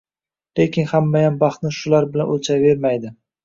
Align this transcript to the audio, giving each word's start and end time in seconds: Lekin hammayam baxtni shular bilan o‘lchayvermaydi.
Lekin 0.59 0.87
hammayam 0.93 1.37
baxtni 1.45 1.75
shular 1.83 2.11
bilan 2.17 2.35
o‘lchayvermaydi. 2.39 3.17